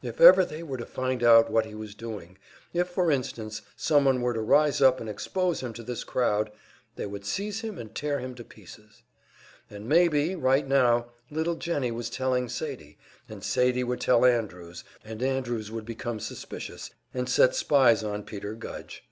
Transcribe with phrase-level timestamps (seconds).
[0.00, 2.38] If ever they were to find out what he was doing
[2.72, 6.50] if for instance, someone were to rise up and expose him to this crowd
[6.96, 9.02] they would seize him and tear him to pieces.
[9.68, 12.96] And maybe, right now, little Jennie was telling Sadie;
[13.28, 18.54] and Sadie would tell Andrews, and Andrews would become suspicious, and set spies on Peter
[18.54, 19.04] Gudge!